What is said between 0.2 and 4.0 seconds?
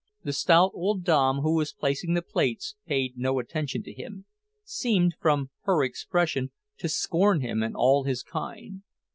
The stout old dame who was placing the plates paid no attention to